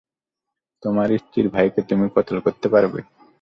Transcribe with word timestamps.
তোমার 0.83 1.07
স্ত্রীর 1.17 1.47
ভাইকে 1.49 1.81
তুমি 1.89 2.05
কতল 2.15 2.37
করতে 2.45 2.67
পারবে? 2.73 2.99